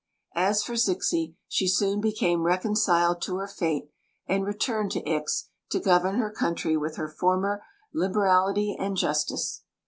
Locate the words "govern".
5.79-6.15